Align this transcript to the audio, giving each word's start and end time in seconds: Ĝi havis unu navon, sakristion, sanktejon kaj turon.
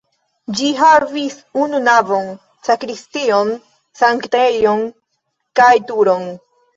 Ĝi 0.59 0.67
havis 0.77 1.33
unu 1.63 1.81
navon, 1.87 2.31
sakristion, 2.67 3.51
sanktejon 3.99 4.81
kaj 5.61 5.69
turon. 5.91 6.27